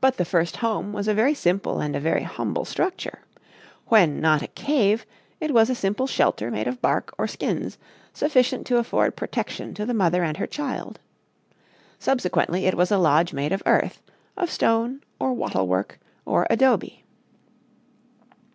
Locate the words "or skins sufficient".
7.18-8.66